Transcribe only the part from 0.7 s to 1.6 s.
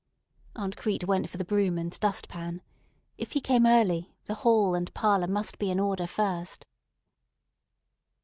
Crete went for the